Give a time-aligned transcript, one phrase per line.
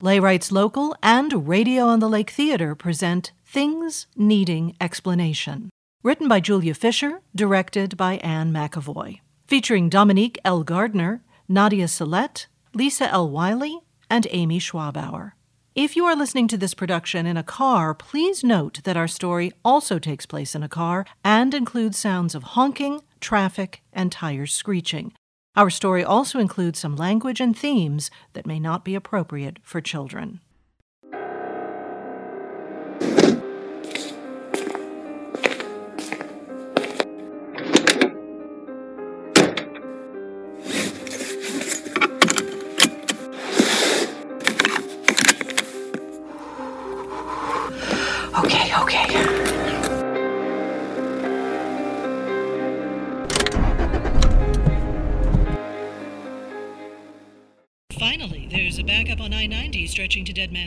[0.00, 5.68] Playwrights Local and Radio on the Lake Theater present Things Needing Explanation.
[6.02, 9.20] Written by Julia Fisher, directed by Anne McAvoy.
[9.46, 10.62] Featuring Dominique L.
[10.62, 13.28] Gardner, Nadia Salette, Lisa L.
[13.28, 13.78] Wiley,
[14.08, 15.32] and Amy Schwabauer.
[15.74, 19.52] If you are listening to this production in a car, please note that our story
[19.62, 25.12] also takes place in a car and includes sounds of honking, traffic, and tires screeching.
[25.60, 30.40] Our story also includes some language and themes that may not be appropriate for children.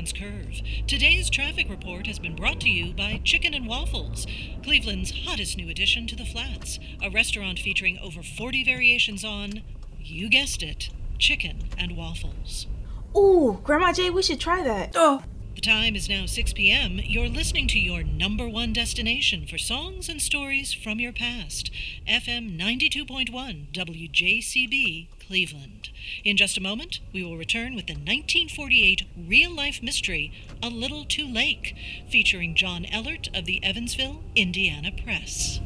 [0.05, 0.87] Stretching to Dead Man's Curve.
[0.87, 4.25] Today's traffic report has been brought to you by Chicken and Waffles,
[4.63, 9.61] Cleveland's hottest new addition to the Flats, a restaurant featuring over 40 variations on,
[9.99, 12.67] you guessed it, chicken and waffles.
[13.15, 14.93] Ooh, Grandma Jay, we should try that.
[14.95, 15.23] Oh,
[15.55, 16.99] The time is now 6 p.m.
[17.03, 21.69] You're listening to your number one destination for songs and stories from your past,
[22.07, 25.89] FM 92.1 WJCB Cleveland.
[26.23, 30.31] In just a moment, we will return with the 1948 real life mystery,
[30.61, 31.73] A Little Too Late,
[32.09, 35.61] featuring John Ellert of the Evansville, Indiana Press.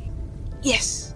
[0.61, 1.15] Yes.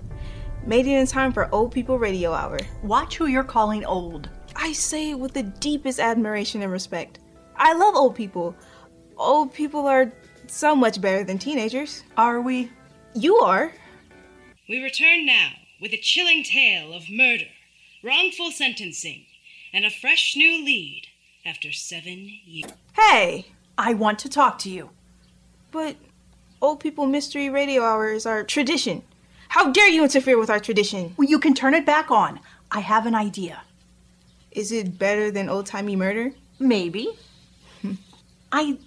[0.65, 2.59] Made it in time for Old People Radio Hour.
[2.83, 4.29] watch who you're calling old.
[4.55, 7.19] I say it with the deepest admiration and respect.
[7.55, 8.55] I love old people.
[9.17, 10.11] Old people are
[10.47, 12.03] so much better than teenagers.
[12.17, 12.71] Are we?
[13.13, 13.73] You are.
[14.67, 17.45] We return now with a chilling tale of murder,
[18.03, 19.25] wrongful sentencing,
[19.73, 21.03] and a fresh new lead
[21.45, 22.71] after seven years.
[22.93, 24.89] Hey, I want to talk to you.
[25.71, 25.95] but
[26.61, 29.01] Old People Mystery Radio Hour is our tradition.
[29.49, 31.15] How dare you interfere with our tradition?
[31.17, 32.39] Well, you can turn it back on.
[32.71, 33.61] I have an idea.
[34.51, 36.33] Is it better than old timey murder?
[36.59, 37.09] Maybe.
[38.51, 38.77] I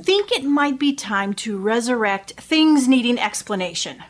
[0.00, 4.02] think it might be time to resurrect things needing explanation.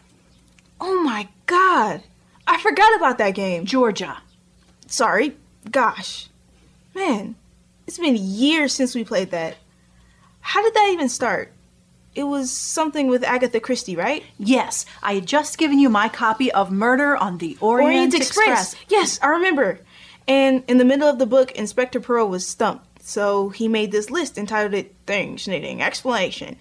[0.81, 2.03] Oh my god.
[2.47, 3.65] I forgot about that game.
[3.65, 4.19] Georgia.
[4.87, 5.37] Sorry.
[5.71, 6.29] Gosh.
[6.95, 7.37] Man,
[7.87, 9.57] it's been years since we played that.
[10.41, 11.53] How did that even start?
[12.15, 14.23] It was something with Agatha Christie, right?
[14.39, 18.77] Yes, I had just given you my copy of Murder on the Orient, Express.
[18.89, 19.81] Yes, I remember.
[20.29, 22.87] And in the middle of the book, Inspector Poirot was stumped.
[23.07, 26.57] So he made this list entitled it Things Needing Explanation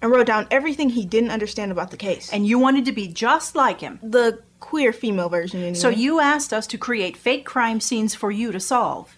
[0.00, 2.32] and wrote down everything he didn't understand about the case.
[2.32, 3.98] And you wanted to be just like him.
[4.02, 5.74] the queer female version, anyway.
[5.74, 9.14] So you asked us to create fake crime scenes for you to solve.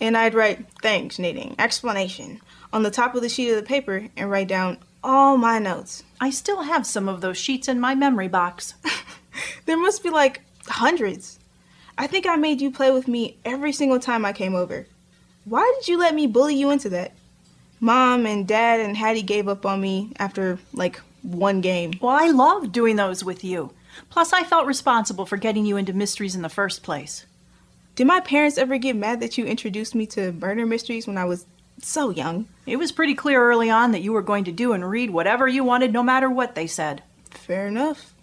[0.00, 2.40] and I'd write things needing explanation
[2.72, 6.02] on the top of the sheet of the paper and write down all my notes.
[6.20, 8.74] I still have some of those sheets in my memory box.
[9.66, 11.38] There must be like hundreds.
[11.96, 14.86] I think I made you play with me every single time I came over.
[15.44, 17.12] Why did you let me bully you into that?
[17.80, 21.92] Mom and Dad and Hattie gave up on me after like one game.
[22.00, 23.72] Well, I loved doing those with you.
[24.10, 27.26] Plus, I felt responsible for getting you into mysteries in the first place.
[27.94, 31.24] Did my parents ever get mad that you introduced me to murder mysteries when I
[31.24, 31.46] was
[31.80, 32.48] so young?
[32.66, 35.46] It was pretty clear early on that you were going to do and read whatever
[35.46, 37.02] you wanted, no matter what they said.
[37.30, 38.14] Fair enough.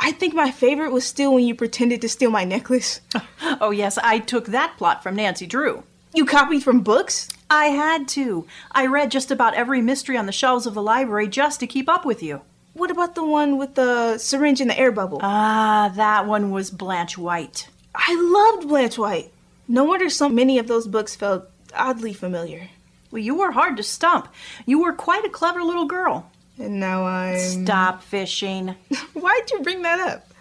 [0.00, 3.00] I think my favorite was still when you pretended to steal my necklace.
[3.60, 5.82] Oh, yes, I took that plot from Nancy Drew.
[6.18, 7.28] You copied from books?
[7.48, 8.44] I had to.
[8.72, 11.88] I read just about every mystery on the shelves of the library just to keep
[11.88, 12.40] up with you.
[12.72, 15.20] What about the one with the syringe and the air bubble?
[15.22, 17.68] Ah, that one was Blanche White.
[17.94, 19.30] I loved Blanche White.
[19.68, 22.68] No wonder so many of those books felt oddly familiar.
[23.12, 24.26] Well, you were hard to stump.
[24.66, 26.32] You were quite a clever little girl.
[26.58, 27.38] And now I'm.
[27.38, 28.74] Stop fishing.
[29.12, 30.32] Why'd you bring that up?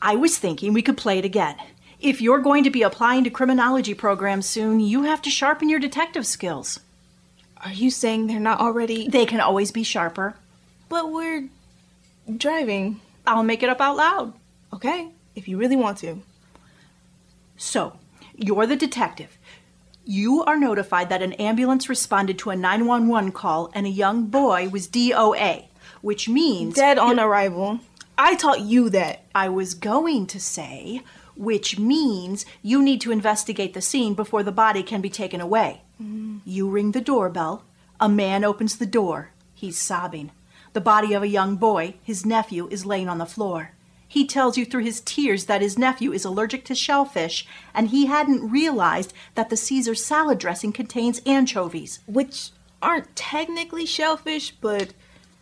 [0.00, 1.56] I was thinking we could play it again.
[2.02, 5.78] If you're going to be applying to criminology programs soon, you have to sharpen your
[5.78, 6.80] detective skills.
[7.64, 9.06] Are you saying they're not already.
[9.06, 10.34] They can always be sharper.
[10.88, 11.48] But we're
[12.36, 13.00] driving.
[13.24, 14.34] I'll make it up out loud.
[14.72, 16.22] Okay, if you really want to.
[17.56, 17.96] So,
[18.34, 19.38] you're the detective.
[20.04, 24.68] You are notified that an ambulance responded to a 911 call and a young boy
[24.68, 25.66] was DOA,
[26.00, 26.74] which means.
[26.74, 27.78] Dead on arrival.
[28.18, 29.22] I taught you that.
[29.36, 31.02] I was going to say,
[31.36, 35.82] which means you need to investigate the scene before the body can be taken away.
[36.44, 37.64] You ring the doorbell.
[38.00, 39.30] A man opens the door.
[39.54, 40.32] He's sobbing.
[40.72, 43.72] The body of a young boy, his nephew, is laying on the floor.
[44.08, 48.06] He tells you through his tears that his nephew is allergic to shellfish and he
[48.06, 52.00] hadn't realized that the Caesar salad dressing contains anchovies.
[52.06, 52.50] Which
[52.82, 54.92] aren't technically shellfish, but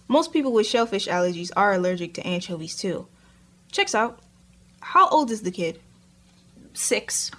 [0.07, 3.07] most people with shellfish allergies are allergic to anchovies too.
[3.73, 4.21] Checks out.
[4.81, 5.81] How old is the kid?
[6.73, 7.31] Six.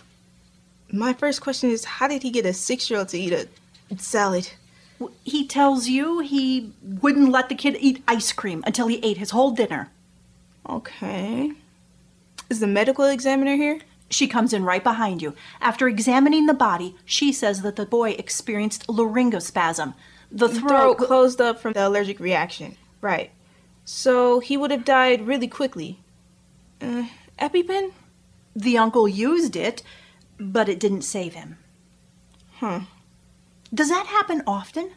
[0.92, 3.48] My first question is how did he get a six year old to eat a
[3.98, 4.52] salad?
[5.24, 9.32] He tells you he wouldn't let the kid eat ice cream until he ate his
[9.32, 9.90] whole dinner.
[10.70, 11.54] Okay.
[12.50, 13.80] Is the medical examiner here?
[14.10, 15.34] She comes in right behind you.
[15.62, 19.94] After examining the body, she says that the boy experienced laryngospasm.
[20.32, 20.98] The Throat throat.
[20.98, 22.76] closed up from the allergic reaction.
[23.00, 23.32] Right.
[23.86, 26.00] So he would have died really quickly.
[26.82, 27.06] Uh,
[27.42, 27.92] EpiPen?
[28.56, 29.84] the uncle used it,
[30.40, 31.58] but it didn't save him.
[32.56, 32.80] Hmm.
[33.74, 34.92] Does that happen often?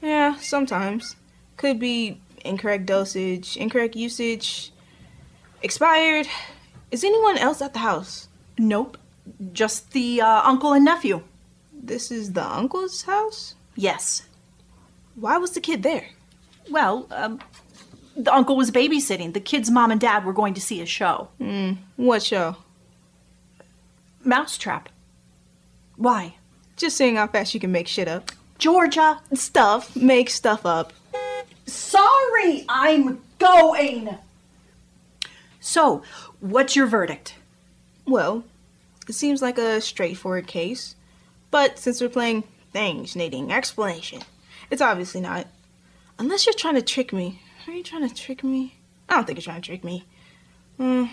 [0.00, 1.16] Yeah, sometimes.
[1.56, 4.72] Could be incorrect dosage, incorrect usage,
[5.62, 6.28] expired.
[6.90, 8.28] Is anyone else at the house?
[8.58, 8.98] Nope.
[9.52, 11.22] Just the uh, uncle and nephew.
[11.72, 13.54] This is the uncle's house?
[13.74, 14.22] Yes.
[15.16, 16.06] Why was the kid there?
[16.70, 17.40] Well, um,
[18.16, 19.32] the uncle was babysitting.
[19.32, 21.28] The kid's mom and dad were going to see a show.
[21.40, 21.78] Mm.
[21.96, 22.56] What show?
[24.22, 24.88] Mousetrap.
[25.96, 26.36] Why?
[26.76, 28.32] Just seeing how fast you can make shit up.
[28.58, 29.20] Georgia.
[29.34, 30.92] Stuff, make stuff up.
[31.66, 34.18] Sorry, I'm going.
[35.60, 36.02] So,
[36.40, 37.34] what's your verdict?
[38.06, 38.44] Well,
[39.08, 40.94] it seems like a straightforward case.
[41.50, 44.22] But since we're playing things needing explanation,
[44.70, 45.46] it's obviously not.
[46.18, 47.40] Unless you're trying to trick me.
[47.66, 48.74] Are you trying to trick me?
[49.08, 50.04] I don't think you're trying to trick me.
[50.76, 51.06] Hmm.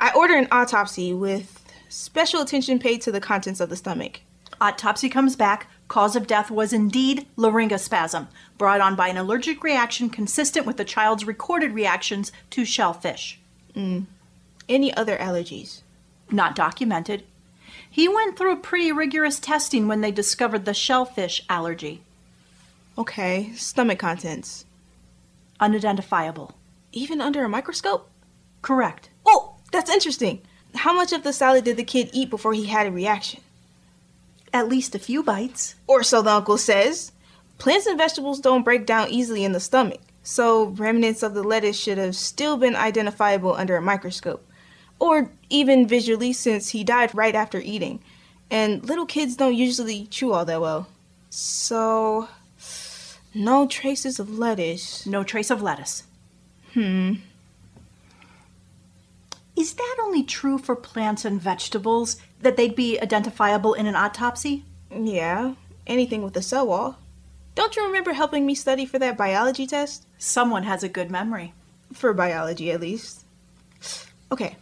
[0.00, 4.20] I order an autopsy with special attention paid to the contents of the stomach.
[4.60, 5.68] Autopsy comes back.
[5.88, 10.86] Cause of death was indeed laryngospasm, brought on by an allergic reaction consistent with the
[10.86, 13.38] child's recorded reactions to shellfish.
[13.76, 15.82] Any other allergies?
[16.30, 17.24] Not documented.
[17.90, 22.00] He went through pretty rigorous testing when they discovered the shellfish allergy.
[22.96, 24.64] Okay, stomach contents.
[25.62, 26.56] Unidentifiable.
[26.90, 28.10] Even under a microscope?
[28.62, 29.10] Correct.
[29.24, 30.42] Oh, that's interesting.
[30.74, 33.40] How much of the salad did the kid eat before he had a reaction?
[34.52, 35.76] At least a few bites.
[35.86, 37.12] Or so the uncle says.
[37.58, 41.78] Plants and vegetables don't break down easily in the stomach, so remnants of the lettuce
[41.78, 44.44] should have still been identifiable under a microscope.
[44.98, 48.00] Or even visually, since he died right after eating.
[48.50, 50.88] And little kids don't usually chew all that well.
[51.30, 52.26] So,
[53.34, 55.06] no traces of lettuce.
[55.06, 56.04] No trace of lettuce.
[56.74, 57.14] Hmm.
[59.56, 64.64] Is that only true for plants and vegetables that they'd be identifiable in an autopsy?
[64.90, 65.54] Yeah,
[65.86, 66.98] anything with a cell wall.
[67.54, 70.06] Don't you remember helping me study for that biology test?
[70.16, 71.52] Someone has a good memory.
[71.92, 73.24] For biology, at least.
[74.30, 74.56] Okay,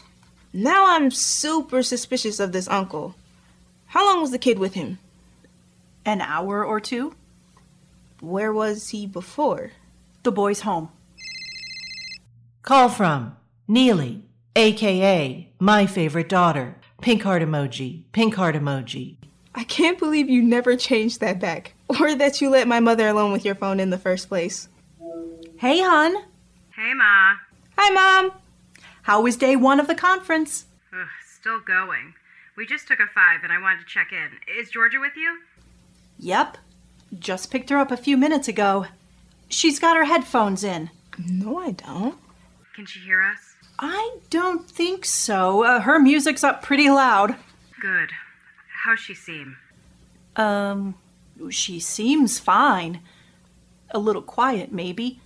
[0.53, 3.15] now I'm super suspicious of this uncle.
[3.87, 4.99] How long was the kid with him?
[6.05, 7.15] An hour or two?
[8.21, 9.71] Where was he before?
[10.23, 10.91] The boy's home.
[12.63, 13.37] Call from
[13.67, 14.25] Neely,
[14.55, 16.77] aka my favorite daughter.
[17.01, 19.17] Pink heart emoji, pink heart emoji.
[19.55, 23.33] I can't believe you never changed that back, or that you let my mother alone
[23.33, 24.69] with your phone in the first place.
[25.57, 26.15] Hey, hon.
[26.77, 27.35] Hey, Ma.
[27.79, 28.33] Hi, Mom!
[29.03, 30.67] How was day one of the conference?
[30.93, 32.15] Ugh, still going.
[32.57, 34.61] We just took a five and I wanted to check in.
[34.61, 35.39] Is Georgia with you?
[36.19, 36.59] Yep.
[37.19, 38.87] Just picked her up a few minutes ago.
[39.49, 40.91] She's got her headphones in.
[41.19, 42.17] No, I don't.
[42.75, 43.39] Can she hear us?
[43.79, 45.65] I don't think so.
[45.65, 47.35] Uh, her music's up pretty loud.
[47.81, 48.11] Good.
[48.85, 49.57] How's she seem?
[50.37, 50.95] Um,
[51.51, 53.01] she seems fine.
[53.91, 55.21] A little quiet, maybe.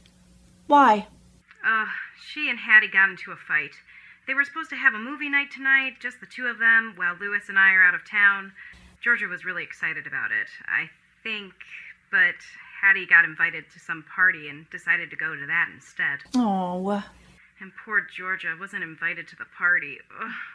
[0.66, 1.06] Why?
[1.66, 1.87] Uh,
[2.26, 3.73] she and Hattie got into a fight.
[4.26, 7.14] They were supposed to have a movie night tonight, just the two of them, while
[7.20, 8.52] Lewis and I are out of town.
[9.02, 10.88] Georgia was really excited about it, I
[11.23, 11.52] think,
[12.14, 12.38] but
[12.80, 16.21] Hattie got invited to some party and decided to go to that instead.
[16.37, 17.02] Oh,
[17.61, 19.99] And poor Georgia wasn't invited to the party,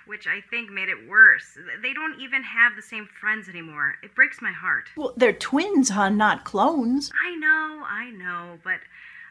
[0.08, 1.58] which I think made it worse.
[1.82, 3.96] They don't even have the same friends anymore.
[4.04, 4.86] It breaks my heart.
[4.96, 7.12] well, they're twins, hon, not clones.
[7.26, 8.80] I know, I know, but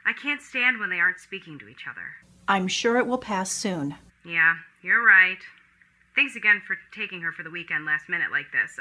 [0.05, 2.03] I can't stand when they aren't speaking to each other.
[2.47, 3.95] I'm sure it will pass soon.
[4.25, 5.39] Yeah, you're right.
[6.15, 8.79] Thanks again for taking her for the weekend last minute like this.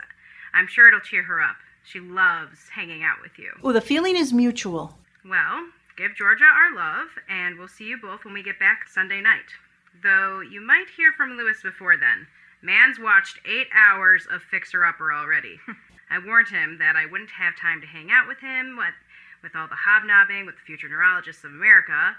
[0.54, 1.56] I'm sure it'll cheer her up.
[1.92, 3.52] She loves hanging out with you.
[3.62, 4.98] Well, the feeling is mutual.
[5.24, 5.68] Well,
[5.98, 9.56] give Georgia our love, and we'll see you both when we get back Sunday night.
[10.04, 12.28] Though you might hear from Lewis before then.
[12.62, 15.60] Man's watched eight hours of Fixer Upper already.
[16.12, 18.94] I warned him that I wouldn't have time to hang out with him, what
[19.44, 22.16] with all the hobnobbing with the future neurologists of America.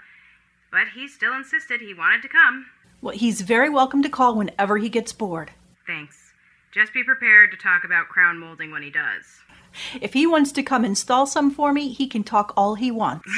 [0.71, 2.65] but he still insisted he wanted to come.
[3.01, 5.51] Well, he's very welcome to call whenever he gets bored.
[5.85, 6.31] Thanks.
[6.71, 9.23] Just be prepared to talk about crown molding when he does.
[10.01, 13.29] If he wants to come install some for me, he can talk all he wants.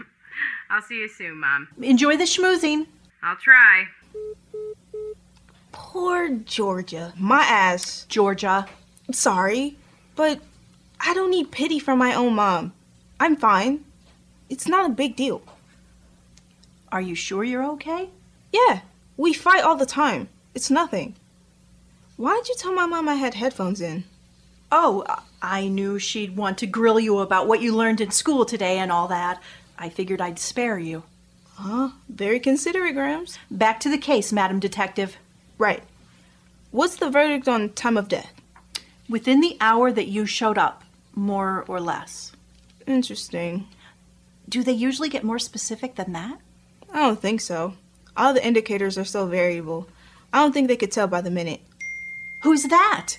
[0.70, 1.68] I'll see you soon, Mom.
[1.80, 2.86] Enjoy the schmoozing.
[3.22, 3.88] I'll try.
[5.72, 7.12] Poor Georgia.
[7.16, 8.06] My ass.
[8.08, 8.66] Georgia.
[9.10, 9.76] Sorry,
[10.14, 10.40] but
[11.00, 12.72] I don't need pity from my own mom.
[13.18, 13.84] I'm fine.
[14.48, 15.42] It's not a big deal.
[16.92, 18.10] Are you sure you're okay?
[18.52, 18.80] Yeah,
[19.16, 20.28] we fight all the time.
[20.54, 21.14] It's nothing.
[22.16, 24.04] Why'd you tell my mom I had headphones in?
[24.72, 25.04] Oh,
[25.42, 28.92] I knew she'd want to grill you about what you learned in school today and
[28.92, 29.42] all that.
[29.78, 31.02] I figured I'd spare you.
[31.54, 31.90] Huh?
[32.08, 33.38] Very considerate, Grams.
[33.50, 35.16] Back to the case, Madam Detective.
[35.58, 35.82] Right.
[36.70, 38.32] What's the verdict on time of death?
[39.08, 40.84] Within the hour that you showed up,
[41.14, 42.32] more or less.
[42.86, 43.66] Interesting.
[44.48, 46.38] Do they usually get more specific than that?
[46.92, 47.74] I don't think so.
[48.16, 49.88] All the indicators are so variable.
[50.32, 51.60] I don't think they could tell by the minute.
[52.42, 53.16] Who's that?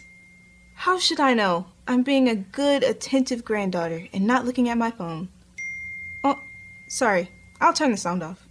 [0.82, 1.68] How should I know?
[1.88, 5.30] I'm being a good, attentive granddaughter and not looking at my phone.
[6.24, 6.40] Oh,
[6.88, 7.30] sorry.
[7.62, 8.48] I'll turn the sound off.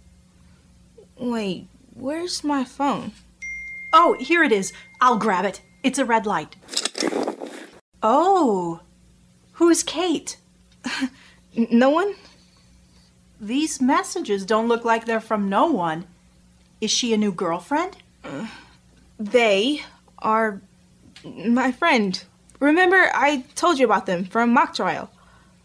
[1.19, 3.11] Wait, where's my phone?
[3.91, 4.71] Oh, here it is.
[5.01, 5.61] I'll grab it.
[5.83, 6.55] It's a red light.
[8.01, 8.79] Oh,
[9.53, 10.37] who's Kate?
[11.69, 12.15] No one?
[13.41, 16.07] These messages don't look like they're from no one.
[16.79, 17.97] Is she a new girlfriend?
[18.23, 18.47] Uh,
[19.19, 19.81] they
[20.19, 20.61] are
[21.23, 22.23] my friend.
[22.59, 25.09] Remember, I told you about them from mock trial.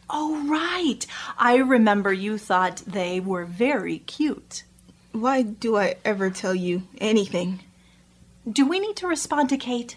[0.09, 1.05] Oh, right.
[1.37, 4.65] I remember you thought they were very cute.
[5.13, 7.61] Why do I ever tell you anything?
[8.51, 9.97] Do we need to respond to Kate?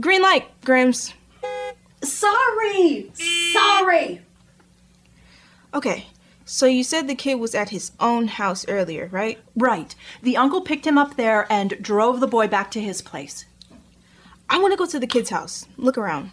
[0.00, 1.12] Green light, Grims.
[2.02, 3.10] Sorry!
[3.52, 4.20] Sorry!
[5.72, 6.06] Okay,
[6.44, 9.38] so you said the kid was at his own house earlier, right?
[9.56, 9.94] Right.
[10.22, 13.44] The uncle picked him up there and drove the boy back to his place.
[14.48, 15.66] I want to go to the kid's house.
[15.76, 16.30] Look around.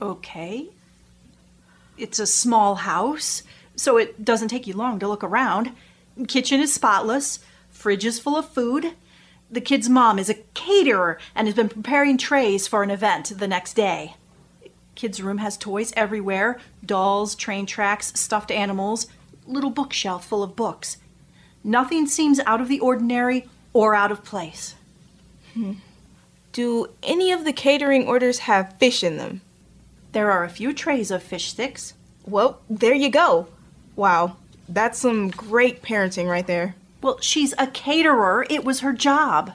[0.00, 0.68] Okay.
[1.96, 3.42] It's a small house,
[3.76, 5.72] so it doesn't take you long to look around.
[6.26, 8.94] Kitchen is spotless, fridge is full of food.
[9.50, 13.48] The kid's mom is a caterer and has been preparing trays for an event the
[13.48, 14.14] next day.
[14.94, 19.06] Kid's room has toys everywhere dolls, train tracks, stuffed animals,
[19.46, 20.96] little bookshelf full of books.
[21.64, 24.74] Nothing seems out of the ordinary or out of place.
[25.54, 25.74] Hmm.
[26.58, 29.42] Do any of the catering orders have fish in them?
[30.10, 31.94] There are a few trays of fish sticks.
[32.26, 33.46] Well, there you go.
[33.94, 34.38] Wow,
[34.68, 36.74] that's some great parenting right there.
[37.00, 38.44] Well, she's a caterer.
[38.50, 39.52] It was her job.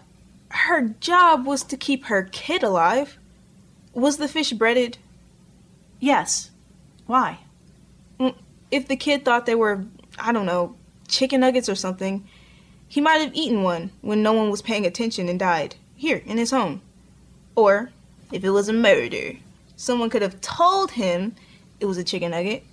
[0.47, 3.17] Her job was to keep her kid alive.
[3.93, 4.97] Was the fish breaded?
[5.99, 6.51] Yes.
[7.05, 7.39] Why?
[8.17, 8.35] Mm,
[8.71, 9.83] If the kid thought they were,
[10.17, 10.77] I don't know,
[11.09, 12.25] chicken nuggets or something,
[12.87, 16.37] he might have eaten one when no one was paying attention and died, here in
[16.37, 16.81] his home.
[17.55, 17.91] Or,
[18.31, 19.37] if it was a murder,
[19.75, 21.35] someone could have told him
[21.79, 22.63] it was a chicken nugget.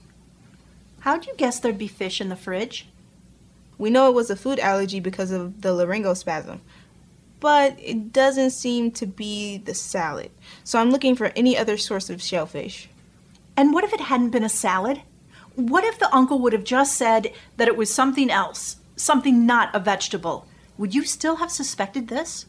[1.01, 2.87] How'd you guess there'd be fish in the fridge?
[3.79, 6.61] We know it was a food allergy because of the laryngospasm,
[7.41, 10.31] but it doesn't seem to be the salad.
[10.65, 12.89] So I'm looking for any other source of shellfish.
[13.57, 15.01] And what if it hadn't been a salad?
[15.55, 19.75] What if the uncle would have just said that it was something else, something not
[19.75, 20.47] a vegetable?
[20.77, 22.47] Would you still have suspected this?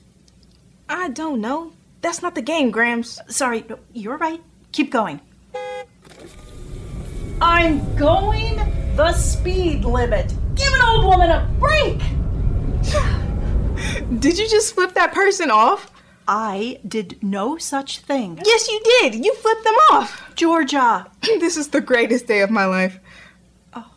[0.87, 1.71] I don't know.
[2.01, 3.19] That's not the game, Grams.
[3.27, 4.41] Sorry, no, you're right.
[4.71, 5.21] Keep going.
[7.41, 8.55] I'm going
[8.95, 10.33] the speed limit.
[10.55, 11.99] Give an old woman a break.
[14.19, 15.91] Did you just flip that person off?
[16.27, 18.39] I did no such thing.
[18.45, 19.25] Yes, you did.
[19.25, 20.31] You flipped them off.
[20.35, 22.99] Georgia, this is the greatest day of my life.
[23.73, 23.91] Oh.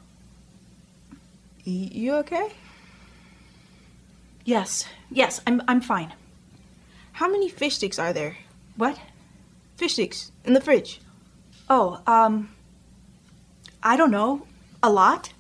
[1.65, 2.49] You okay?
[4.45, 6.13] yes, yes, I'm, I'm fine.
[7.15, 8.37] How many fish sticks are there?
[8.77, 8.99] What?
[9.77, 11.01] Fish sticks in the fridge.
[11.71, 12.51] Oh, um,
[13.83, 14.47] I don't know.
[14.83, 15.33] A lot?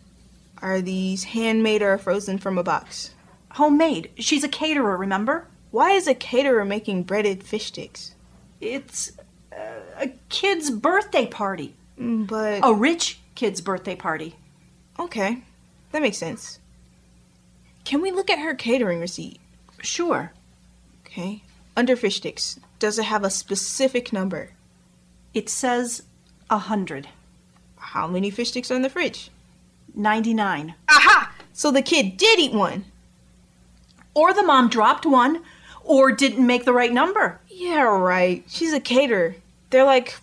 [0.62, 3.14] Are these handmade or frozen from a box?
[3.52, 4.10] Homemade.
[4.18, 5.46] She's a caterer, remember?
[5.70, 8.14] Why is a caterer making breaded fish sticks?
[8.60, 9.12] It's
[9.52, 11.74] uh, a kid's birthday party.
[12.00, 14.36] Mm, But A rich kid's birthday party.
[14.98, 15.42] okay,
[15.92, 16.58] that makes sense.
[17.84, 19.38] Can we look at her catering receipt?
[19.82, 20.32] Sure.
[21.04, 21.42] Okay.
[21.76, 24.50] Under fish sticks, does it have a specific number?
[25.32, 26.02] It says
[26.48, 27.08] a hundred.
[27.76, 29.30] How many fish sticks are in the fridge?
[29.94, 30.74] 99.
[30.88, 31.32] Aha!
[31.52, 32.84] So the kid did eat one.
[34.14, 35.42] Or the mom dropped one,
[35.82, 37.40] or didn't make the right number.
[37.48, 38.44] Yeah, right.
[38.48, 39.36] She's a caterer.
[39.70, 40.18] They're like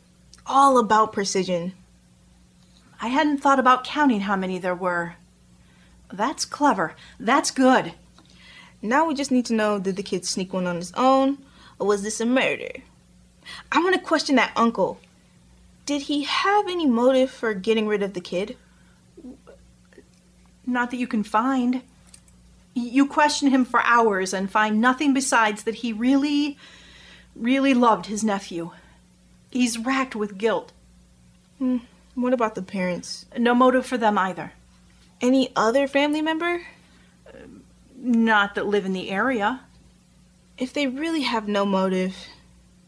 [0.46, 1.74] all about precision.
[3.02, 5.16] I hadn't thought about counting how many there were.
[6.12, 6.96] That's clever.
[7.20, 7.94] That's good.
[8.82, 11.38] Now we just need to know did the kid sneak one on his own,
[11.80, 12.72] or was this a murder?
[13.72, 15.00] I want to question that uncle.
[15.86, 18.58] Did he have any motive for getting rid of the kid?
[20.66, 21.82] Not that you can find.
[22.74, 26.58] You question him for hours and find nothing besides that he really,
[27.36, 28.72] really loved his nephew.
[29.52, 30.72] He's racked with guilt.
[31.58, 31.78] Hmm.
[32.16, 33.26] What about the parents?
[33.38, 34.54] No motive for them either.
[35.20, 36.62] Any other family member?
[38.04, 39.62] Not that live in the area.
[40.58, 42.16] If they really have no motive,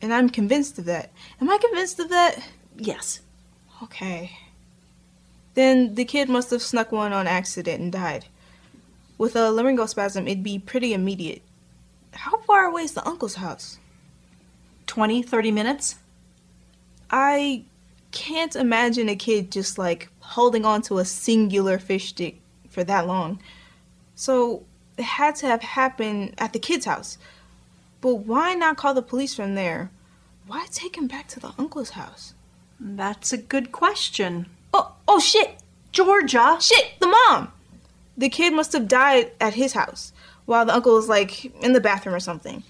[0.01, 2.43] and I'm convinced of that, am I convinced of that?
[2.75, 3.21] Yes.
[3.83, 4.31] Okay.
[5.53, 8.25] Then the kid must have snuck one on accident and died.
[9.19, 11.43] With a laryngospasm, it'd be pretty immediate.
[12.13, 13.77] How far away is the uncle's house?
[14.87, 15.95] 20, 30 minutes?
[17.11, 17.65] I
[18.11, 23.05] can't imagine a kid just like holding on to a singular fish stick for that
[23.05, 23.39] long.
[24.15, 24.63] So
[24.99, 27.17] had to have happened at the kid's house.
[28.01, 29.89] But why not call the police from there?
[30.45, 32.33] Why take him back to the uncle's house?
[32.79, 34.47] That's a good question.
[34.73, 35.57] Oh, oh shit!
[35.91, 36.57] Georgia!
[36.59, 37.51] Shit, the mom!
[38.17, 40.11] The kid must have died at his house
[40.45, 42.63] while the uncle was like in the bathroom or something.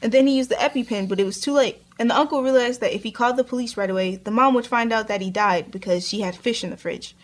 [0.00, 1.82] And then he used the EpiPen, but it was too late.
[1.98, 4.66] And the uncle realized that if he called the police right away, the mom would
[4.66, 7.16] find out that he died because she had fish in the fridge.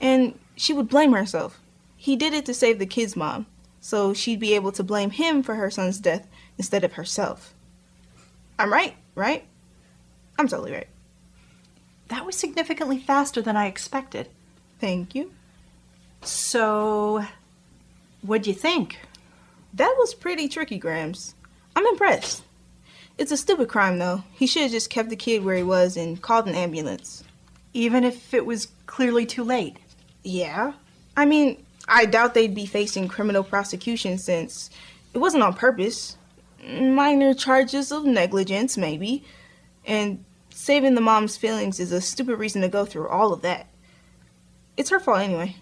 [0.00, 1.60] And she would blame herself.
[1.96, 3.46] He did it to save the kid's mom,
[3.86, 6.26] so she'd be able to blame him for her son's death
[6.58, 7.54] instead of herself.
[8.58, 9.44] I'm right, right?
[10.36, 10.88] I'm totally right.
[12.08, 14.28] That was significantly faster than I expected.
[14.80, 15.30] Thank you.
[16.22, 17.26] So,
[18.22, 18.98] what'd you think?
[19.72, 21.36] That was pretty tricky, Grams.
[21.76, 22.42] I'm impressed.
[23.18, 24.24] It's a stupid crime, though.
[24.32, 27.22] He should have just kept the kid where he was and called an ambulance.
[27.72, 29.76] Even if it was clearly too late.
[30.24, 30.72] Yeah.
[31.16, 34.70] I mean, I doubt they'd be facing criminal prosecution since
[35.14, 36.16] it wasn't on purpose.
[36.66, 39.24] Minor charges of negligence, maybe.
[39.84, 43.68] And saving the mom's feelings is a stupid reason to go through all of that.
[44.76, 45.56] It's her fault anyway.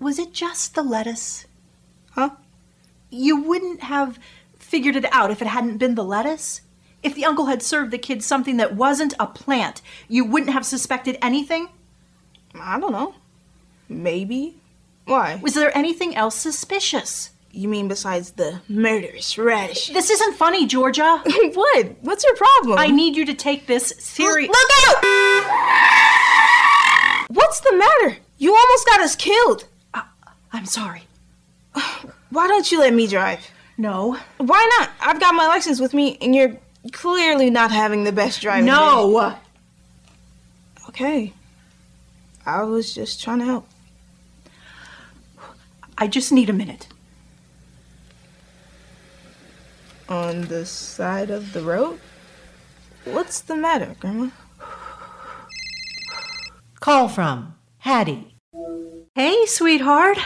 [0.00, 1.46] Was it just the lettuce?
[2.12, 2.30] Huh?
[3.10, 4.18] You wouldn't have
[4.58, 6.62] figured it out if it hadn't been the lettuce?
[7.02, 10.64] If the uncle had served the kids something that wasn't a plant, you wouldn't have
[10.64, 11.68] suspected anything?
[12.60, 13.14] I don't know.
[13.88, 14.56] Maybe.
[15.06, 15.36] Why?
[15.42, 17.30] Was there anything else suspicious?
[17.52, 19.88] You mean besides the murderous radish?
[19.88, 21.22] This isn't funny, Georgia.
[21.54, 21.86] what?
[22.00, 22.78] What's your problem?
[22.78, 24.48] I need you to take this serious.
[24.48, 25.04] Look out!
[27.28, 28.16] What's the matter?
[28.38, 29.66] You almost got us killed.
[29.92, 30.02] Uh,
[30.52, 31.02] I'm sorry.
[32.30, 33.48] Why don't you let me drive?
[33.78, 34.18] No.
[34.38, 34.90] Why not?
[35.00, 36.56] I've got my license with me, and you're
[36.92, 38.66] clearly not having the best driving.
[38.66, 38.72] day.
[38.72, 39.36] No.
[40.88, 41.32] Okay.
[42.46, 43.68] I was just trying to help.
[45.96, 46.88] I just need a minute.
[50.08, 52.00] On the side of the road?
[53.04, 54.30] What's the matter, Grandma?
[56.80, 58.36] Call from Hattie.
[59.14, 60.18] Hey, sweetheart.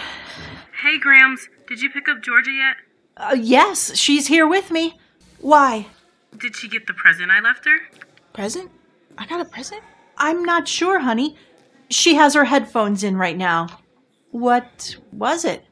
[0.83, 2.77] Hey, Grams, did you pick up Georgia yet?
[3.17, 4.99] Uh, yes, she's here with me.
[5.41, 5.87] Why?
[6.37, 7.79] Did she get the present I left her?
[8.33, 8.71] Present?
[9.17, 9.83] I got a present?
[10.17, 11.37] I'm not sure, honey.
[11.91, 13.69] She has her headphones in right now.
[14.31, 15.65] What was it?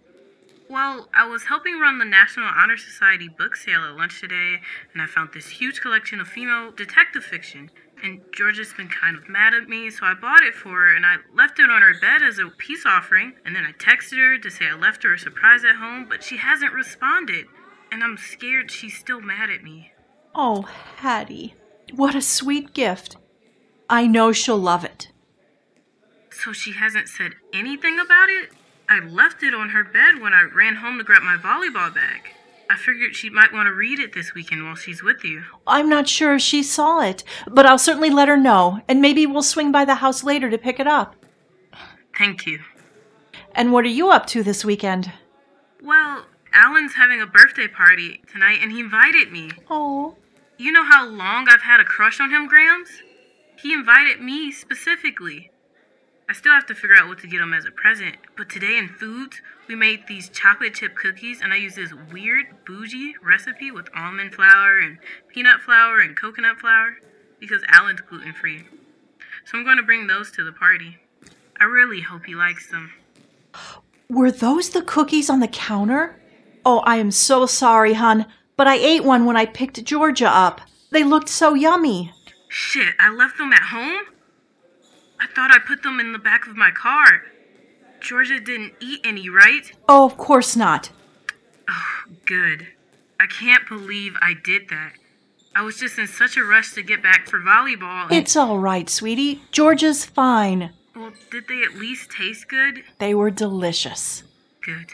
[0.68, 4.56] Well, I was helping run the National Honor Society book sale at lunch today,
[4.92, 7.70] and I found this huge collection of female detective fiction.
[8.02, 11.06] And Georgia's been kind of mad at me, so I bought it for her and
[11.06, 13.34] I left it on her bed as a peace offering.
[13.44, 16.22] And then I texted her to say I left her a surprise at home, but
[16.22, 17.46] she hasn't responded.
[17.90, 19.92] And I'm scared she's still mad at me.
[20.34, 20.62] Oh,
[20.96, 21.54] Hattie.
[21.94, 23.16] What a sweet gift.
[23.88, 25.10] I know she'll love it.
[26.42, 28.50] So she hasn't said anything about it?
[28.88, 32.30] I left it on her bed when I ran home to grab my volleyball bag.
[32.68, 35.44] I figured she might want to read it this weekend while she's with you.
[35.66, 39.26] I'm not sure if she saw it, but I'll certainly let her know, and maybe
[39.26, 41.16] we'll swing by the house later to pick it up.
[42.16, 42.60] Thank you.
[43.54, 45.12] And what are you up to this weekend?
[45.82, 49.50] Well, Alan's having a birthday party tonight and he invited me.
[49.70, 50.16] Oh.
[50.58, 52.88] You know how long I've had a crush on him, Grams?
[53.58, 55.50] He invited me specifically.
[56.28, 58.76] I still have to figure out what to get him as a present, but today
[58.78, 63.70] in foods, we made these chocolate chip cookies and I used this weird bougie recipe
[63.70, 66.96] with almond flour and peanut flour and coconut flour
[67.38, 68.64] because Alan's gluten free.
[69.44, 70.98] So I'm going to bring those to the party.
[71.60, 72.92] I really hope he likes them.
[74.10, 76.20] Were those the cookies on the counter?
[76.64, 80.60] Oh, I am so sorry, hon, but I ate one when I picked Georgia up.
[80.90, 82.12] They looked so yummy.
[82.48, 84.15] Shit, I left them at home?
[85.20, 87.22] I thought I put them in the back of my car.
[88.00, 89.72] Georgia didn't eat any, right?
[89.88, 90.90] Oh, of course not.
[91.68, 92.68] Oh, good.
[93.18, 94.92] I can't believe I did that.
[95.54, 98.12] I was just in such a rush to get back for volleyball.
[98.12, 99.40] It's all right, sweetie.
[99.50, 100.72] Georgia's fine.
[100.94, 102.84] Well, did they at least taste good?
[102.98, 104.22] They were delicious.
[104.62, 104.92] Good.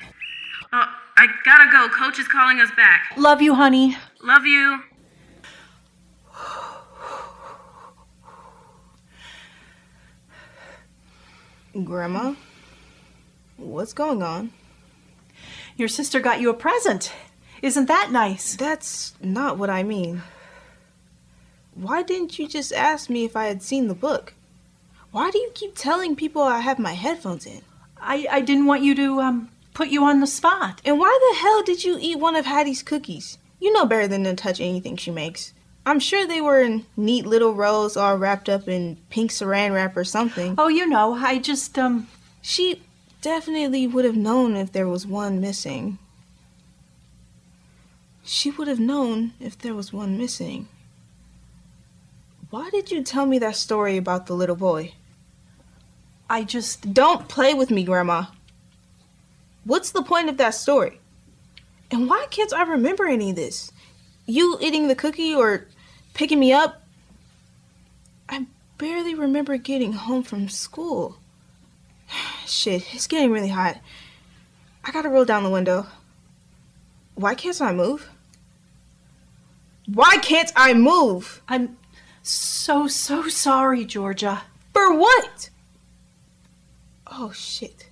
[0.72, 1.88] Oh, I gotta go.
[1.88, 3.12] Coach is calling us back.
[3.16, 3.96] Love you, honey.
[4.22, 4.82] Love you.
[11.72, 12.34] Grandma,
[13.56, 14.52] what's going on?
[15.74, 17.10] Your sister got you a present.
[17.62, 18.56] Isn't that nice?
[18.56, 20.20] That's not what I mean.
[21.74, 24.34] Why didn't you just ask me if I had seen the book?
[25.12, 27.62] Why do you keep telling people I have my headphones in?
[27.96, 30.82] I, I didn't want you to um put you on the spot.
[30.84, 33.38] And why the hell did you eat one of Hattie's cookies?
[33.58, 35.54] You know better than to touch anything she makes.
[35.84, 39.96] I'm sure they were in neat little rows all wrapped up in pink saran wrap
[39.96, 40.54] or something.
[40.56, 42.08] Oh, you know, I just um
[42.40, 42.82] She
[43.20, 45.98] definitely would have known if there was one missing.
[48.24, 50.68] She would have known if there was one missing.
[52.50, 54.94] Why did you tell me that story about the little boy?
[56.30, 58.26] I just Don't play with me, Grandma.
[59.64, 61.00] What's the point of that story?
[61.90, 63.72] And why can't I remember any of this?
[64.26, 65.66] You eating the cookie or
[66.14, 66.82] picking me up?
[68.28, 68.46] I
[68.78, 71.16] barely remember getting home from school.
[72.46, 73.78] Shit, it's getting really hot.
[74.84, 75.86] I gotta roll down the window.
[77.14, 78.08] Why can't I move?
[79.86, 81.42] Why can't I move?
[81.48, 81.76] I'm
[82.22, 84.42] so so sorry, Georgia.
[84.72, 85.50] For what?
[87.06, 87.90] Oh shit.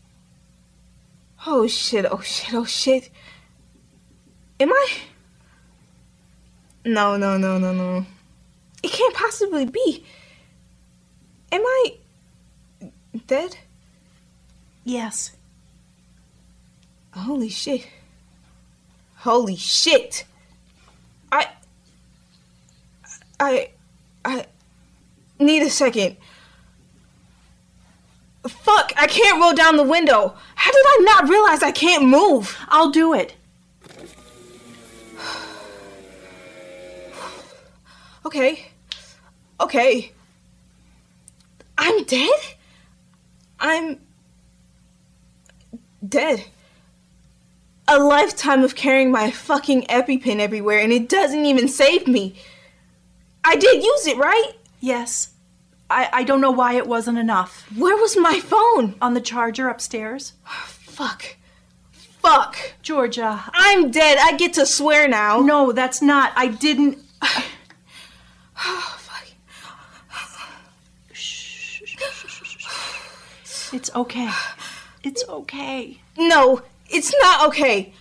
[1.47, 3.11] Oh shit, oh shit, oh shit.
[4.59, 4.89] Am I?
[6.85, 8.07] No, no, no, no, no.
[8.83, 10.05] It can't possibly be.
[11.53, 11.95] Am I
[13.27, 13.57] dead?
[14.85, 15.33] Yes.
[17.13, 17.87] Holy shit.
[19.17, 20.25] Holy shit.
[21.31, 21.49] I.
[23.39, 23.71] I.
[24.25, 24.47] I.
[25.39, 26.17] Need a second.
[28.47, 30.35] Fuck, I can't roll down the window.
[30.55, 32.59] How did I not realize I can't move?
[32.69, 33.35] I'll do it.
[38.25, 38.67] Okay.
[39.61, 40.13] Okay.
[41.79, 42.39] I'm dead?
[43.59, 44.01] I'm.
[46.07, 46.45] dead.
[47.89, 52.37] A lifetime of carrying my fucking EpiPen everywhere and it doesn't even save me.
[53.43, 54.53] I did use it, right?
[54.81, 55.31] Yes.
[55.89, 57.67] I, I don't know why it wasn't enough.
[57.77, 58.95] Where was my phone?
[59.03, 60.35] On the charger upstairs.
[60.45, 61.37] Fuck.
[61.91, 62.75] Fuck.
[62.83, 63.43] Georgia.
[63.53, 64.19] I'm dead.
[64.21, 65.41] I get to swear now.
[65.41, 66.33] No, that's not.
[66.37, 66.99] I didn't.
[68.63, 69.27] Oh, fuck.
[73.73, 74.31] It's okay.
[75.03, 76.01] It's okay.
[76.19, 77.93] No, it's not okay.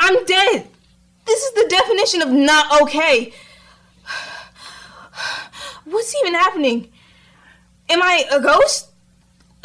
[0.00, 0.68] I'm dead.
[1.24, 3.32] This is the definition of not okay.
[5.84, 6.90] What's even happening?
[7.88, 8.88] Am I a ghost?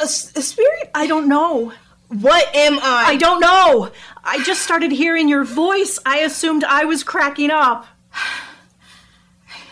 [0.00, 0.90] A spirit?
[0.94, 1.72] I don't know.
[2.08, 3.04] What am I?
[3.08, 3.90] I don't know.
[4.22, 5.98] I just started hearing your voice.
[6.06, 7.86] I assumed I was cracking up.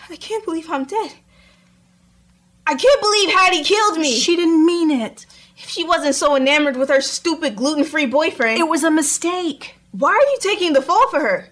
[0.08, 1.12] I can't believe I'm dead.
[2.66, 4.12] I can't believe Hattie killed me.
[4.18, 5.26] She didn't mean it.
[5.68, 9.76] She wasn't so enamored with her stupid gluten-free boyfriend, It was a mistake.
[9.92, 11.48] why are you taking the fall for her?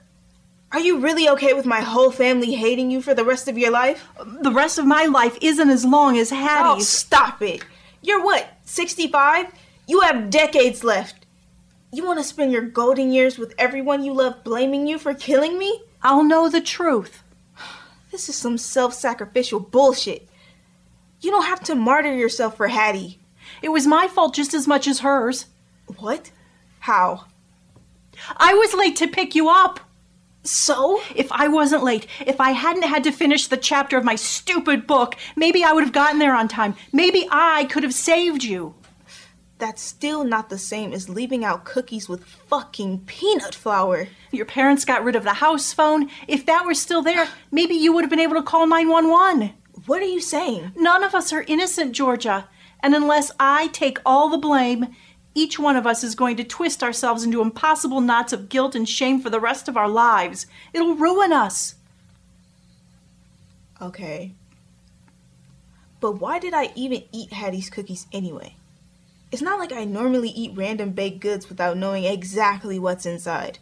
[0.72, 3.70] Are you really okay with my whole family hating you for the rest of your
[3.70, 4.08] life?
[4.40, 6.82] The rest of my life isn't as long as Hattie's.
[6.82, 7.64] Oh, stop it.
[8.02, 9.46] You're what, 65?
[9.86, 11.26] You have decades left.
[11.92, 15.58] You want to spend your golden years with everyone you love blaming you for killing
[15.58, 15.82] me?
[16.02, 17.22] I'll know the truth.
[18.10, 20.28] This is some self sacrificial bullshit.
[21.20, 23.20] You don't have to martyr yourself for Hattie.
[23.64, 25.46] It was my fault just as much as hers.
[25.96, 26.30] What?
[26.80, 27.24] How?
[28.36, 29.80] I was late to pick you up.
[30.42, 31.00] So?
[31.14, 34.86] If I wasn't late, if I hadn't had to finish the chapter of my stupid
[34.86, 36.74] book, maybe I would have gotten there on time.
[36.92, 38.74] Maybe I could have saved you.
[39.56, 44.08] That's still not the same as leaving out cookies with fucking peanut flour.
[44.30, 46.10] Your parents got rid of the house phone.
[46.28, 49.54] If that were still there, maybe you would have been able to call 911.
[49.86, 50.72] What are you saying?
[50.76, 52.46] None of us are innocent, Georgia.
[52.82, 54.94] And unless I take all the blame,
[55.34, 58.88] each one of us is going to twist ourselves into impossible knots of guilt and
[58.88, 60.46] shame for the rest of our lives.
[60.72, 61.74] It'll ruin us.
[63.80, 64.32] Okay.
[66.00, 68.56] But why did I even eat Hattie's cookies anyway?
[69.32, 73.58] It's not like I normally eat random baked goods without knowing exactly what's inside.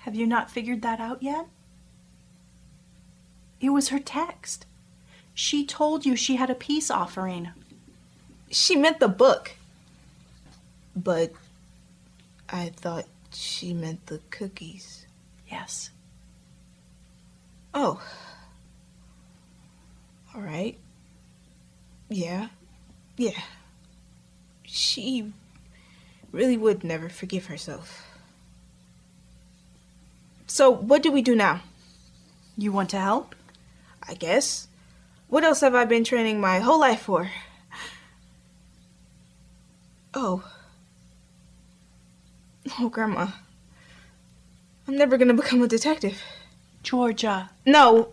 [0.00, 1.46] Have you not figured that out yet?
[3.60, 4.64] It was her text.
[5.40, 7.48] She told you she had a peace offering.
[8.50, 9.52] She meant the book.
[10.94, 11.32] But
[12.50, 15.06] I thought she meant the cookies.
[15.50, 15.88] Yes.
[17.72, 18.02] Oh.
[20.34, 20.76] All right.
[22.10, 22.48] Yeah.
[23.16, 23.40] Yeah.
[24.64, 25.32] She
[26.32, 28.06] really would never forgive herself.
[30.46, 31.62] So, what do we do now?
[32.58, 33.34] You want to help?
[34.06, 34.68] I guess.
[35.30, 37.30] What else have I been training my whole life for?
[40.12, 40.42] Oh.
[42.80, 43.28] Oh, Grandma.
[44.88, 46.20] I'm never gonna become a detective.
[46.82, 47.50] Georgia.
[47.64, 48.08] No,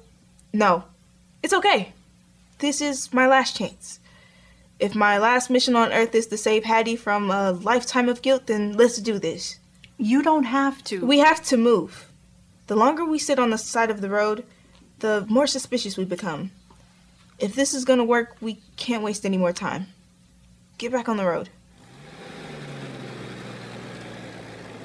[0.54, 0.84] no.
[1.42, 1.94] It's okay.
[2.60, 4.00] This is my last chance.
[4.80, 8.46] If my last mission on Earth is to save Hattie from a lifetime of guilt,
[8.46, 9.58] then let's do this.
[9.98, 11.04] You don't have to.
[11.04, 12.12] We have to move.
[12.68, 14.46] The longer we sit on the side of the road,
[15.00, 16.52] the more suspicious we become.
[17.39, 19.88] If this is gonna work, we can't waste any more time.
[20.78, 21.50] Get back on the road.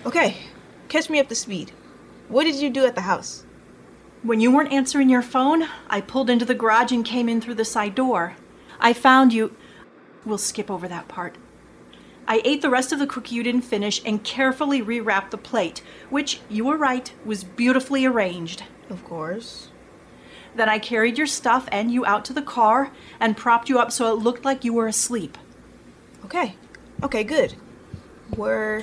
[0.05, 0.37] Okay,
[0.89, 1.73] catch me up to speed.
[2.29, 3.47] What did you do at the house?
[4.23, 7.55] When you weren't answering your phone, I pulled into the garage and came in through
[7.55, 8.37] the side door.
[8.79, 9.57] I found you.
[10.25, 11.39] We'll skip over that part.
[12.29, 15.83] I ate the rest of the cookie you didn't finish and carefully rewrapped the plate,
[16.09, 18.63] which, you were right, was beautifully arranged.
[18.89, 19.72] Of course.
[20.55, 23.91] Then I carried your stuff and you out to the car and propped you up
[23.91, 25.39] so it looked like you were asleep.
[26.25, 26.57] Okay.
[27.03, 27.55] Okay, good.
[28.37, 28.83] Were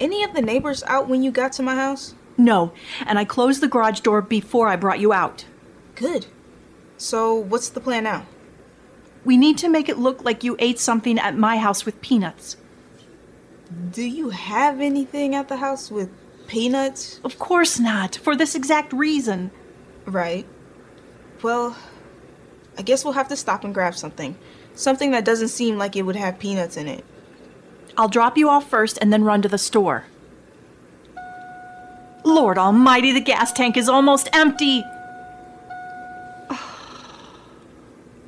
[0.00, 2.14] any of the neighbors out when you got to my house?
[2.36, 2.72] No,
[3.06, 5.46] and I closed the garage door before I brought you out.
[5.94, 6.26] Good.
[6.98, 8.26] So, what's the plan now?
[9.24, 12.56] We need to make it look like you ate something at my house with peanuts.
[13.90, 16.10] Do you have anything at the house with
[16.46, 17.20] peanuts?
[17.24, 19.50] Of course not, for this exact reason.
[20.04, 20.46] Right.
[21.42, 21.76] Well,
[22.78, 24.36] I guess we'll have to stop and grab something.
[24.74, 27.04] Something that doesn't seem like it would have peanuts in it.
[27.96, 30.04] I'll drop you off first and then run to the store.
[32.24, 34.84] Lord Almighty, the gas tank is almost empty.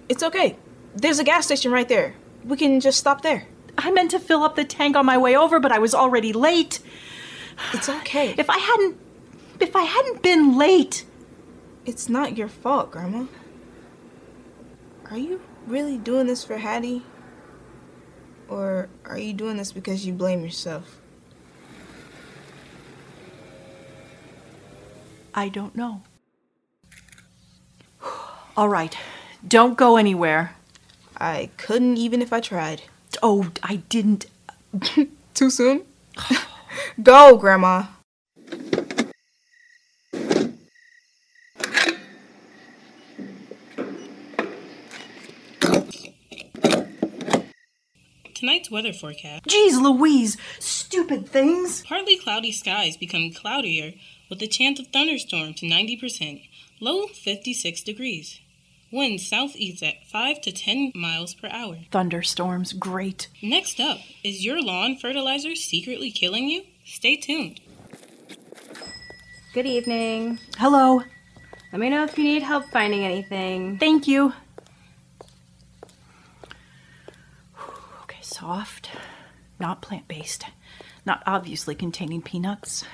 [0.09, 0.57] It's okay.
[0.94, 2.14] There's a gas station right there.
[2.42, 3.47] We can just stop there.
[3.77, 6.33] I meant to fill up the tank on my way over, but I was already
[6.33, 6.81] late.
[7.75, 8.35] It's okay.
[8.38, 8.99] If I hadn't
[9.61, 11.05] if I hadn't been late,
[11.88, 13.24] It's not your fault, Grandma.
[15.11, 17.03] Are you really doing this for Hattie?
[18.46, 21.01] Or are you doing this because you blame yourself?
[25.33, 26.03] I don't know.
[28.55, 28.94] All right.
[29.48, 30.57] Don't go anywhere.
[31.16, 32.83] I couldn't even if I tried.
[33.22, 34.27] Oh, I didn't.
[35.33, 35.87] Too soon?
[37.03, 37.87] Go, Grandma.
[48.68, 49.44] Tonight's weather forecast.
[49.44, 51.83] Jeez Louise, stupid things.
[51.83, 53.94] Partly cloudy skies become cloudier
[54.28, 56.46] with a chance of thunderstorm to 90%.
[56.81, 58.40] Low 56 degrees.
[58.90, 61.78] Wind southeast at 5 to 10 miles per hour.
[61.90, 63.28] Thunderstorms, great.
[63.42, 66.62] Next up, is your lawn fertilizer secretly killing you?
[66.85, 67.61] Stay tuned.
[69.52, 70.38] Good evening.
[70.57, 71.02] Hello.
[71.72, 73.78] Let me know if you need help finding anything.
[73.78, 74.33] Thank you.
[78.29, 78.91] Soft,
[79.59, 80.45] not plant based,
[81.07, 82.85] not obviously containing peanuts.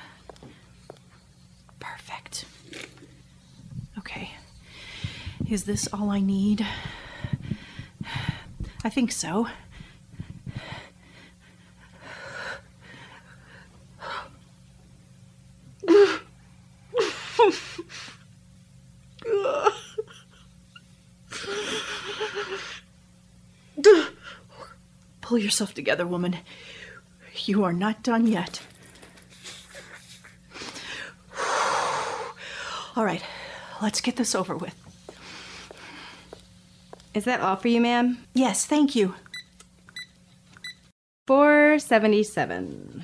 [1.80, 2.44] Perfect.
[3.98, 4.30] Okay.
[5.48, 6.66] Is this all I need?
[8.84, 9.48] I think so.
[25.34, 26.36] Pull yourself together, woman.
[27.46, 28.62] You are not done yet.
[32.94, 33.20] All right,
[33.82, 34.76] let's get this over with.
[37.14, 38.18] Is that all for you, ma'am?
[38.32, 39.16] Yes, thank you.
[41.26, 43.02] 477.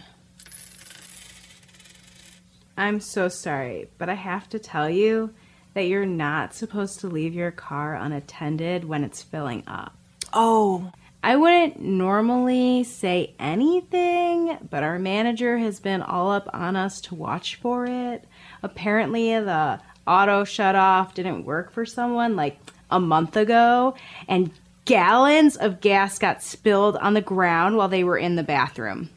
[2.77, 5.35] I'm so sorry, but I have to tell you
[5.75, 9.97] that you're not supposed to leave your car unattended when it's filling up.
[10.33, 17.01] Oh, I wouldn't normally say anything, but our manager has been all up on us
[17.03, 18.27] to watch for it.
[18.63, 22.59] Apparently, the auto shut off didn't work for someone like
[22.91, 23.95] a month ago,
[24.29, 24.51] and
[24.87, 29.11] gallons of gas got spilled on the ground while they were in the bathroom.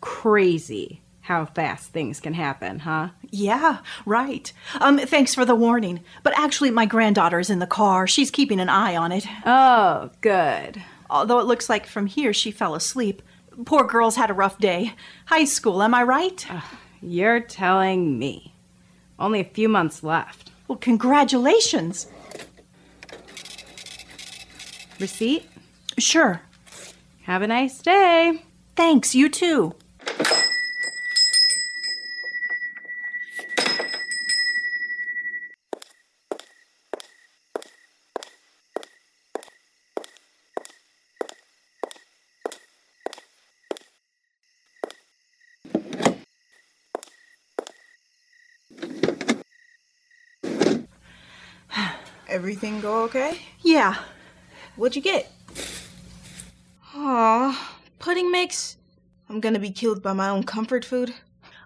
[0.00, 1.00] Crazy.
[1.22, 3.08] how fast things can happen, huh?
[3.30, 4.52] Yeah, right.
[4.80, 6.04] Um, thanks for the warning.
[6.22, 8.06] But actually, my granddaughter's in the car.
[8.06, 9.26] She's keeping an eye on it.
[9.44, 10.80] Oh, good.
[11.08, 13.22] Although it looks like from here she fell asleep.
[13.64, 14.94] Poor girl's had a rough day.
[15.26, 16.46] High school, am I right?
[17.00, 18.54] You're telling me.
[19.18, 20.50] Only a few months left.
[20.68, 22.06] Well, congratulations.
[24.98, 25.48] Receipt?
[25.98, 26.42] Sure.
[27.22, 28.42] Have a nice day.
[28.74, 29.74] Thanks, you too.
[52.56, 53.38] Everything go okay?
[53.60, 53.96] Yeah.
[54.76, 55.30] What'd you get?
[56.94, 58.78] Aw, pudding mix?
[59.28, 61.12] I'm gonna be killed by my own comfort food.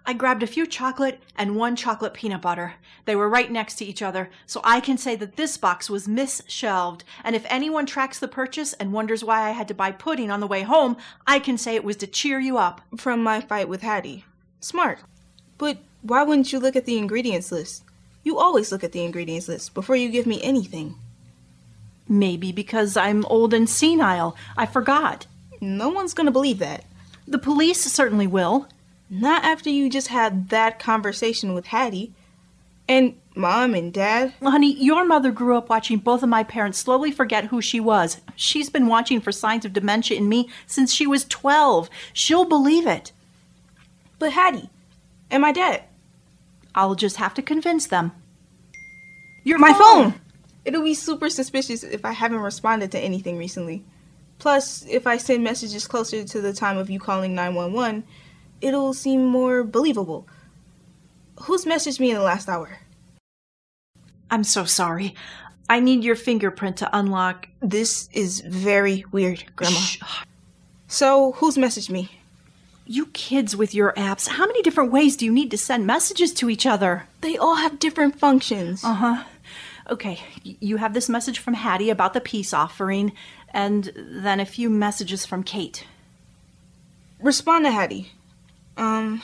[0.05, 2.73] I grabbed a few chocolate and one chocolate peanut butter.
[3.05, 6.09] They were right next to each other, so I can say that this box was
[6.09, 7.05] misshelved.
[7.23, 10.41] And if anyone tracks the purchase and wonders why I had to buy pudding on
[10.41, 12.81] the way home, I can say it was to cheer you up.
[12.97, 14.25] From my fight with Hattie.
[14.59, 14.99] Smart.
[15.57, 17.85] But why wouldn't you look at the ingredients list?
[18.23, 20.95] You always look at the ingredients list before you give me anything.
[22.07, 24.35] Maybe because I'm old and senile.
[24.57, 25.27] I forgot.
[25.59, 26.85] No one's gonna believe that.
[27.27, 28.67] The police certainly will.
[29.09, 32.13] Not after you just had that conversation with Hattie.
[32.87, 34.33] And mom and dad.
[34.41, 38.19] Honey, your mother grew up watching both of my parents slowly forget who she was.
[38.35, 41.89] She's been watching for signs of dementia in me since she was 12.
[42.13, 43.11] She'll believe it.
[44.19, 44.69] But Hattie
[45.29, 45.83] and my dad.
[46.75, 48.11] I'll just have to convince them.
[49.43, 50.13] Your My phone!
[50.63, 53.83] It'll be super suspicious if I haven't responded to anything recently.
[54.37, 58.03] Plus, if I send messages closer to the time of you calling 911,
[58.61, 60.27] it'll seem more believable.
[61.43, 62.79] Who's messaged me in the last hour?
[64.29, 65.15] I'm so sorry.
[65.69, 67.47] I need your fingerprint to unlock.
[67.61, 69.77] This is very weird, Grandma.
[69.77, 70.01] Shh.
[70.87, 72.11] So, who's messaged me?
[72.85, 76.33] You kids with your apps, how many different ways do you need to send messages
[76.35, 77.07] to each other?
[77.21, 78.83] They all have different functions.
[78.83, 79.23] Uh huh.
[79.89, 83.13] Okay, you have this message from Hattie about the peace offering,
[83.53, 85.85] and then a few messages from Kate.
[87.19, 88.11] Respond to Hattie.
[88.77, 89.21] Um,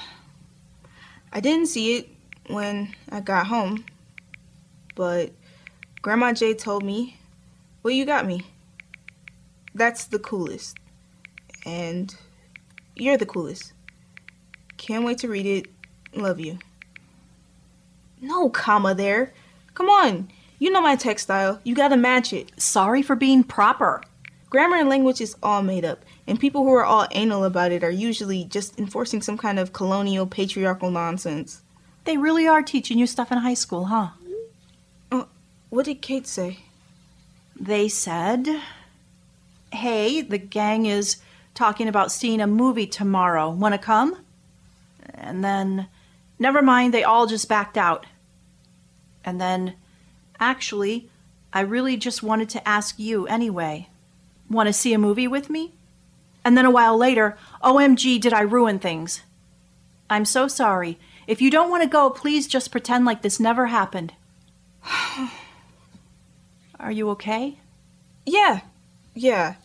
[1.31, 2.09] I didn't see it
[2.47, 3.85] when I got home,
[4.95, 5.31] but
[6.01, 7.17] Grandma J told me,
[7.81, 8.41] well, you got me.
[9.73, 10.77] That's the coolest.
[11.65, 12.15] And
[12.99, 13.73] you're the coolest.
[14.77, 15.67] Can't wait to read it.
[16.13, 16.59] Love you.
[18.21, 19.33] No comma there.
[19.73, 20.29] Come on.
[20.59, 21.59] You know my text style.
[21.63, 22.51] You gotta match it.
[22.59, 24.01] Sorry for being proper.
[24.49, 27.83] Grammar and language is all made up, and people who are all anal about it
[27.83, 31.61] are usually just enforcing some kind of colonial patriarchal nonsense.
[32.05, 34.11] They really are teaching you stuff in high school, huh?
[35.11, 35.27] Oh,
[35.69, 36.59] what did Kate say?
[37.59, 38.47] They said,
[39.73, 41.17] Hey, the gang is
[41.57, 43.49] talking about seeing a movie tomorrow.
[43.49, 44.15] Want to come?
[45.15, 45.87] And then,
[46.37, 48.05] never mind, they all just backed out.
[49.25, 49.73] And then,
[50.39, 51.09] actually,
[51.51, 53.89] I really just wanted to ask you anyway.
[54.49, 55.73] Want to see a movie with me?
[56.45, 59.23] And then a while later, OMG, did I ruin things?
[60.11, 60.99] I'm so sorry.
[61.25, 64.13] If you don't want to go, please just pretend like this never happened.
[66.79, 67.57] Are you okay?
[68.27, 68.61] Yeah,
[69.15, 69.55] yeah.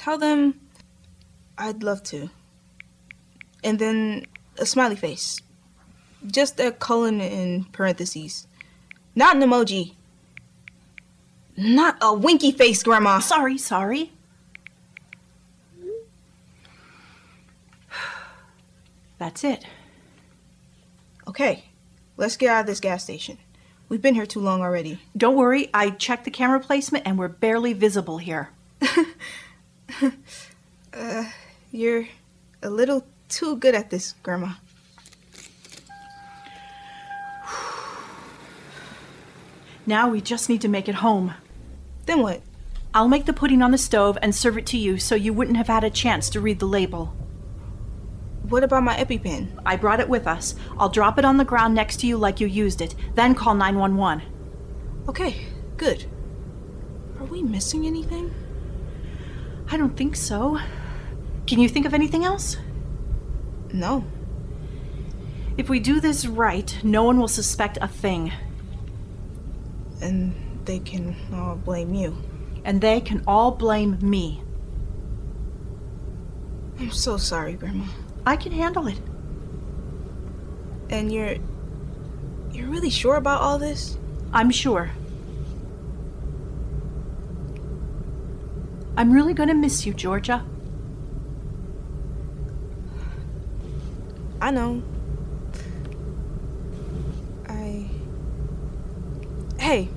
[0.00, 0.58] Tell them
[1.58, 2.30] I'd love to.
[3.62, 4.24] And then
[4.56, 5.42] a smiley face.
[6.26, 8.46] Just a colon in parentheses.
[9.14, 9.92] Not an emoji.
[11.54, 13.18] Not a winky face, Grandma.
[13.18, 14.10] Sorry, sorry.
[19.18, 19.66] That's it.
[21.28, 21.66] Okay,
[22.16, 23.36] let's get out of this gas station.
[23.90, 24.98] We've been here too long already.
[25.14, 28.48] Don't worry, I checked the camera placement and we're barely visible here.
[30.92, 31.24] Uh,
[31.70, 32.08] you're
[32.64, 34.54] a little too good at this, Grandma.
[39.86, 41.34] Now we just need to make it home.
[42.06, 42.42] Then what?
[42.92, 45.56] I'll make the pudding on the stove and serve it to you so you wouldn't
[45.56, 47.14] have had a chance to read the label.
[48.48, 49.62] What about my EpiPen?
[49.64, 50.56] I brought it with us.
[50.76, 53.54] I'll drop it on the ground next to you like you used it, then call
[53.54, 54.24] 911.
[55.08, 55.46] Okay,
[55.76, 56.04] good.
[57.20, 58.34] Are we missing anything?
[59.70, 60.58] I don't think so.
[61.46, 62.56] Can you think of anything else?
[63.72, 64.04] No.
[65.56, 68.32] If we do this right, no one will suspect a thing,
[70.00, 72.16] And they can all blame you.
[72.64, 74.42] and they can all blame me.
[76.78, 77.84] I'm so sorry, Grandma.
[78.26, 78.98] I can handle it.
[80.88, 81.36] And you're.
[82.52, 83.96] You're really sure about all this?
[84.32, 84.90] I'm sure.
[89.00, 90.44] I'm really going to miss you, Georgia.
[94.42, 94.82] I know.
[97.48, 97.88] I.
[99.58, 99.88] Hey,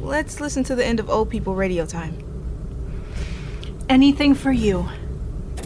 [0.00, 2.16] let's listen to the end of Old People Radio Time.
[3.90, 4.88] Anything for you.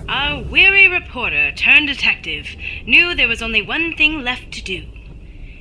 [0.09, 4.85] A weary reporter turned detective knew there was only one thing left to do.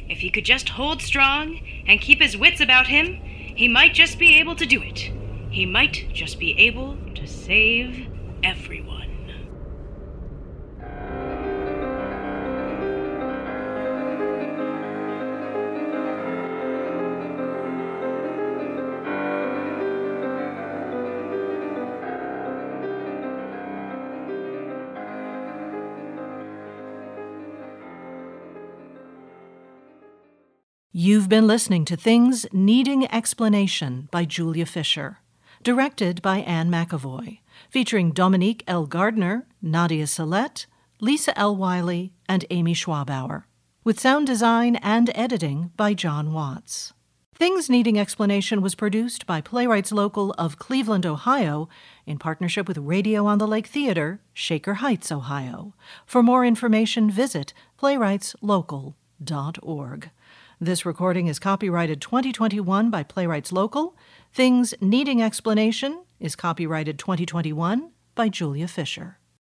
[0.09, 3.17] If he could just hold strong and keep his wits about him,
[3.55, 5.11] he might just be able to do it.
[5.51, 8.09] He might just be able to save
[8.43, 9.09] everyone.
[30.91, 35.19] You've been listening to Things Needing Explanation by Julia Fisher,
[35.63, 37.39] directed by Anne McAvoy,
[37.69, 38.85] featuring Dominique L.
[38.85, 40.65] Gardner, Nadia Salette,
[40.99, 41.55] Lisa L.
[41.55, 43.43] Wiley, and Amy Schwabauer,
[43.83, 46.93] with sound design and editing by John Watts.
[47.35, 51.67] Things Needing Explanation was produced by Playwrights Local of Cleveland, Ohio,
[52.05, 55.73] in partnership with Radio on the Lake Theater, Shaker Heights, Ohio.
[56.05, 60.09] For more information, visit playwrightslocal.org.
[60.61, 63.97] This recording is copyrighted 2021 by Playwrights Local.
[64.33, 69.19] Things Needing Explanation is copyrighted 2021 by Julia Fisher.